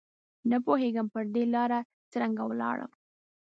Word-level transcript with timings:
نه 0.49 0.57
پوهېږم 0.65 1.07
پر 1.13 1.23
دې 1.33 1.43
لاره 1.55 1.79
څرنګه 2.11 2.43
ولاړم 2.47 2.91